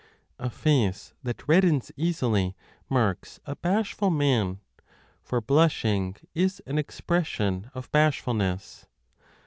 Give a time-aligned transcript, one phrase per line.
[0.39, 2.55] A face that reddens easily
[2.85, 4.59] 30 marks a bashful man,
[5.21, 8.87] for blushing is an expression of bashfulness.